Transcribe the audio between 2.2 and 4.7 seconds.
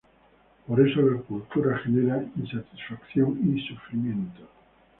insatisfacción y sufrimiento.